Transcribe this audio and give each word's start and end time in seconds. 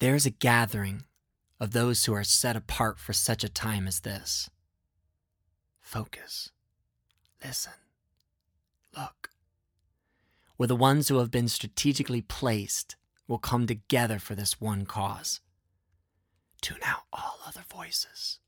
There 0.00 0.14
is 0.14 0.26
a 0.26 0.30
gathering 0.30 1.04
of 1.60 1.72
those 1.72 2.04
who 2.04 2.12
are 2.14 2.24
set 2.24 2.56
apart 2.56 2.98
for 2.98 3.12
such 3.12 3.44
a 3.44 3.48
time 3.48 3.86
as 3.86 4.00
this. 4.00 4.50
Focus. 5.80 6.50
Listen. 7.44 7.72
Look. 8.96 9.30
Where 10.56 10.66
the 10.66 10.76
ones 10.76 11.08
who 11.08 11.18
have 11.18 11.30
been 11.30 11.48
strategically 11.48 12.22
placed 12.22 12.96
will 13.26 13.38
come 13.38 13.66
together 13.66 14.18
for 14.18 14.34
this 14.34 14.60
one 14.60 14.84
cause. 14.84 15.40
Tune 16.60 16.78
out 16.84 17.02
all 17.12 17.38
other 17.46 17.64
voices, 17.70 18.38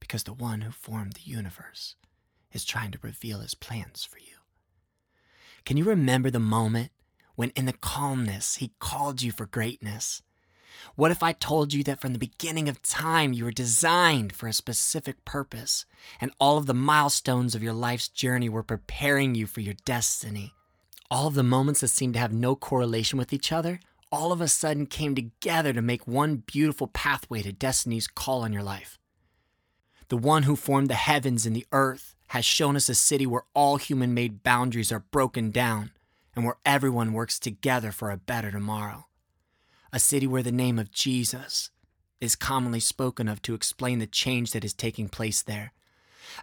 because 0.00 0.24
the 0.24 0.32
one 0.32 0.62
who 0.62 0.70
formed 0.70 1.14
the 1.14 1.30
universe 1.30 1.96
is 2.52 2.64
trying 2.64 2.90
to 2.90 2.98
reveal 3.02 3.40
his 3.40 3.54
plans 3.54 4.04
for 4.04 4.18
you. 4.18 4.36
Can 5.64 5.76
you 5.76 5.84
remember 5.84 6.30
the 6.30 6.38
moment 6.38 6.90
when, 7.34 7.50
in 7.50 7.66
the 7.66 7.72
calmness, 7.72 8.56
he 8.56 8.72
called 8.78 9.22
you 9.22 9.32
for 9.32 9.46
greatness? 9.46 10.22
What 10.94 11.10
if 11.10 11.22
I 11.22 11.32
told 11.32 11.72
you 11.72 11.82
that 11.84 12.00
from 12.00 12.12
the 12.12 12.18
beginning 12.18 12.68
of 12.68 12.82
time 12.82 13.32
you 13.32 13.44
were 13.44 13.50
designed 13.50 14.32
for 14.32 14.46
a 14.46 14.52
specific 14.52 15.24
purpose 15.24 15.84
and 16.20 16.32
all 16.38 16.58
of 16.58 16.66
the 16.66 16.74
milestones 16.74 17.54
of 17.54 17.62
your 17.62 17.72
life's 17.72 18.08
journey 18.08 18.48
were 18.48 18.62
preparing 18.62 19.34
you 19.34 19.46
for 19.46 19.60
your 19.60 19.74
destiny? 19.84 20.54
All 21.10 21.26
of 21.26 21.34
the 21.34 21.42
moments 21.42 21.80
that 21.80 21.88
seemed 21.88 22.14
to 22.14 22.20
have 22.20 22.32
no 22.32 22.56
correlation 22.56 23.18
with 23.18 23.32
each 23.32 23.52
other 23.52 23.80
all 24.12 24.30
of 24.30 24.42
a 24.42 24.46
sudden 24.46 24.84
came 24.84 25.14
together 25.14 25.72
to 25.72 25.80
make 25.80 26.06
one 26.06 26.42
beautiful 26.46 26.86
pathway 26.86 27.40
to 27.42 27.50
destiny's 27.50 28.06
call 28.06 28.42
on 28.42 28.52
your 28.52 28.62
life. 28.62 28.98
The 30.08 30.18
one 30.18 30.42
who 30.42 30.54
formed 30.54 30.88
the 30.88 30.94
heavens 30.94 31.46
and 31.46 31.56
the 31.56 31.66
earth 31.72 32.14
has 32.28 32.44
shown 32.44 32.76
us 32.76 32.90
a 32.90 32.94
city 32.94 33.26
where 33.26 33.44
all 33.54 33.78
human 33.78 34.12
made 34.12 34.42
boundaries 34.42 34.92
are 34.92 35.06
broken 35.10 35.50
down 35.50 35.92
and 36.36 36.44
where 36.44 36.58
everyone 36.66 37.14
works 37.14 37.38
together 37.38 37.90
for 37.90 38.10
a 38.10 38.18
better 38.18 38.50
tomorrow. 38.50 39.06
A 39.94 39.98
city 39.98 40.26
where 40.26 40.42
the 40.42 40.50
name 40.50 40.78
of 40.78 40.90
Jesus 40.90 41.70
is 42.18 42.34
commonly 42.34 42.80
spoken 42.80 43.28
of 43.28 43.42
to 43.42 43.52
explain 43.52 43.98
the 43.98 44.06
change 44.06 44.52
that 44.52 44.64
is 44.64 44.72
taking 44.72 45.10
place 45.10 45.42
there. 45.42 45.72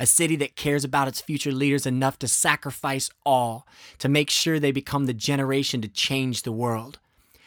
A 0.00 0.06
city 0.06 0.34
that 0.36 0.56
cares 0.56 0.82
about 0.82 1.06
its 1.06 1.20
future 1.20 1.52
leaders 1.52 1.86
enough 1.86 2.18
to 2.18 2.28
sacrifice 2.28 3.08
all 3.24 3.64
to 3.98 4.08
make 4.08 4.30
sure 4.30 4.58
they 4.58 4.72
become 4.72 5.06
the 5.06 5.14
generation 5.14 5.80
to 5.82 5.88
change 5.88 6.42
the 6.42 6.50
world. 6.50 6.98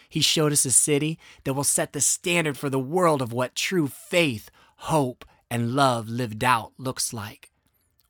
He 0.07 0.21
showed 0.21 0.53
us 0.53 0.63
a 0.63 0.71
city 0.71 1.19
that 1.43 1.53
will 1.53 1.65
set 1.65 1.91
the 1.91 1.99
standard 1.99 2.57
for 2.57 2.69
the 2.69 2.79
world 2.79 3.21
of 3.21 3.33
what 3.33 3.53
true 3.53 3.87
faith, 3.87 4.49
hope, 4.77 5.25
and 5.51 5.75
love 5.75 6.07
lived 6.07 6.45
out 6.45 6.71
looks 6.77 7.11
like. 7.11 7.51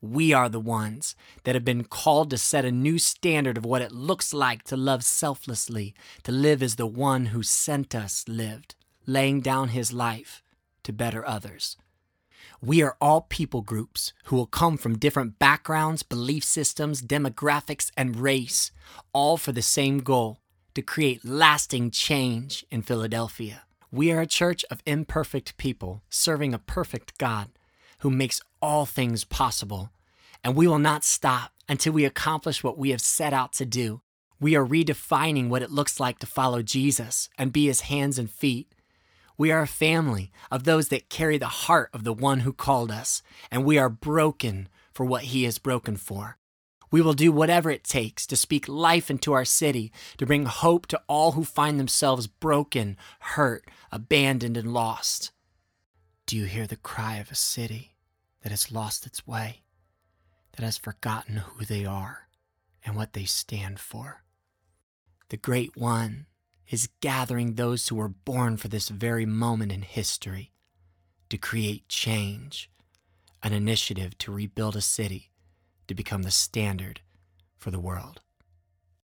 We 0.02 0.32
are 0.32 0.48
the 0.48 0.60
ones 0.60 1.14
that 1.44 1.54
have 1.54 1.64
been 1.64 1.84
called 1.84 2.30
to 2.30 2.38
set 2.38 2.64
a 2.64 2.72
new 2.72 2.98
standard 2.98 3.58
of 3.58 3.66
what 3.66 3.82
it 3.82 3.92
looks 3.92 4.32
like 4.32 4.62
to 4.64 4.76
love 4.76 5.04
selflessly, 5.04 5.94
to 6.22 6.32
live 6.32 6.62
as 6.62 6.76
the 6.76 6.86
one 6.86 7.26
who 7.26 7.42
sent 7.42 7.94
us 7.94 8.24
lived, 8.26 8.74
laying 9.06 9.40
down 9.40 9.68
his 9.68 9.92
life 9.92 10.42
to 10.84 10.92
better 10.92 11.26
others. 11.26 11.76
We 12.62 12.82
are 12.82 12.96
all 13.00 13.22
people 13.22 13.60
groups 13.60 14.14
who 14.24 14.36
will 14.36 14.46
come 14.46 14.78
from 14.78 14.98
different 14.98 15.38
backgrounds, 15.38 16.02
belief 16.02 16.44
systems, 16.44 17.02
demographics, 17.02 17.90
and 17.96 18.16
race, 18.16 18.70
all 19.12 19.36
for 19.36 19.52
the 19.52 19.62
same 19.62 19.98
goal 19.98 20.38
to 20.74 20.82
create 20.82 21.24
lasting 21.24 21.90
change 21.90 22.64
in 22.70 22.80
Philadelphia. 22.80 23.62
We 23.92 24.12
are 24.12 24.20
a 24.20 24.26
church 24.26 24.64
of 24.70 24.82
imperfect 24.86 25.56
people 25.58 26.02
serving 26.08 26.54
a 26.54 26.58
perfect 26.58 27.18
God 27.18 27.50
who 28.00 28.10
makes 28.10 28.40
all 28.60 28.86
things 28.86 29.24
possible. 29.24 29.90
And 30.42 30.54
we 30.54 30.66
will 30.66 30.78
not 30.78 31.04
stop 31.04 31.52
until 31.68 31.92
we 31.92 32.04
accomplish 32.04 32.64
what 32.64 32.78
we 32.78 32.90
have 32.90 33.00
set 33.00 33.32
out 33.32 33.52
to 33.54 33.66
do. 33.66 34.02
We 34.40 34.56
are 34.56 34.66
redefining 34.66 35.48
what 35.48 35.62
it 35.62 35.70
looks 35.70 36.00
like 36.00 36.18
to 36.20 36.26
follow 36.26 36.62
Jesus 36.62 37.28
and 37.38 37.52
be 37.52 37.66
his 37.66 37.82
hands 37.82 38.18
and 38.18 38.30
feet. 38.30 38.74
We 39.36 39.52
are 39.52 39.62
a 39.62 39.66
family 39.66 40.32
of 40.50 40.64
those 40.64 40.88
that 40.88 41.08
carry 41.08 41.38
the 41.38 41.46
heart 41.46 41.90
of 41.92 42.04
the 42.04 42.12
one 42.12 42.40
who 42.40 42.52
called 42.52 42.90
us, 42.90 43.22
and 43.50 43.64
we 43.64 43.78
are 43.78 43.88
broken 43.88 44.68
for 44.92 45.04
what 45.04 45.24
he 45.24 45.44
is 45.44 45.58
broken 45.58 45.96
for. 45.96 46.38
We 46.90 47.00
will 47.00 47.12
do 47.12 47.30
whatever 47.30 47.70
it 47.70 47.84
takes 47.84 48.26
to 48.26 48.36
speak 48.36 48.68
life 48.68 49.10
into 49.10 49.32
our 49.32 49.44
city, 49.44 49.92
to 50.18 50.26
bring 50.26 50.46
hope 50.46 50.86
to 50.88 51.00
all 51.06 51.32
who 51.32 51.44
find 51.44 51.78
themselves 51.78 52.26
broken, 52.26 52.96
hurt, 53.20 53.64
abandoned, 53.92 54.56
and 54.56 54.72
lost. 54.72 55.30
Do 56.26 56.36
you 56.36 56.46
hear 56.46 56.66
the 56.66 56.76
cry 56.76 57.16
of 57.16 57.30
a 57.30 57.34
city 57.34 57.90
that 58.42 58.50
has 58.50 58.72
lost 58.72 59.06
its 59.06 59.26
way, 59.26 59.62
that 60.52 60.64
has 60.64 60.78
forgotten 60.78 61.36
who 61.36 61.64
they 61.64 61.84
are 61.84 62.28
and 62.84 62.96
what 62.96 63.12
they 63.12 63.24
stand 63.24 63.78
for? 63.78 64.22
The 65.28 65.36
Great 65.36 65.76
One 65.76 66.26
is 66.70 66.88
gathering 67.00 67.54
those 67.54 67.88
who 67.88 67.96
were 67.96 68.08
born 68.08 68.56
for 68.56 68.68
this 68.68 68.88
very 68.88 69.26
moment 69.26 69.72
in 69.72 69.82
history 69.82 70.52
to 71.28 71.38
create 71.38 71.88
change, 71.88 72.70
an 73.42 73.52
initiative 73.52 74.16
to 74.18 74.32
rebuild 74.32 74.76
a 74.76 74.80
city 74.80 75.30
to 75.88 75.94
become 75.94 76.22
the 76.22 76.30
standard 76.30 77.00
for 77.58 77.70
the 77.70 77.80
world. 77.80 78.20